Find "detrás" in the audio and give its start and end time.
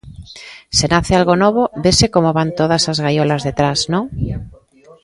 3.47-3.79